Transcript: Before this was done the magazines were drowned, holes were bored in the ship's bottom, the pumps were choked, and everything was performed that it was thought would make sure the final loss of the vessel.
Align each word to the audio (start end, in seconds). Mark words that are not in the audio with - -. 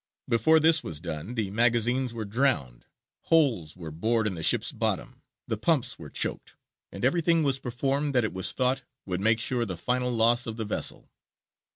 Before 0.27 0.59
this 0.59 0.83
was 0.83 0.99
done 0.99 1.35
the 1.35 1.51
magazines 1.51 2.11
were 2.11 2.25
drowned, 2.25 2.85
holes 3.25 3.77
were 3.77 3.91
bored 3.91 4.25
in 4.25 4.33
the 4.33 4.41
ship's 4.41 4.71
bottom, 4.71 5.21
the 5.45 5.57
pumps 5.57 5.99
were 5.99 6.09
choked, 6.09 6.55
and 6.91 7.05
everything 7.05 7.43
was 7.43 7.59
performed 7.59 8.15
that 8.15 8.23
it 8.23 8.33
was 8.33 8.51
thought 8.51 8.81
would 9.05 9.21
make 9.21 9.39
sure 9.39 9.63
the 9.63 9.77
final 9.77 10.09
loss 10.11 10.47
of 10.47 10.57
the 10.57 10.65
vessel. 10.65 11.11